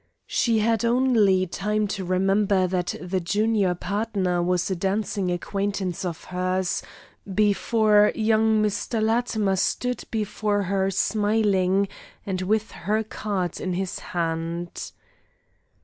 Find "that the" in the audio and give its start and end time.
2.65-3.19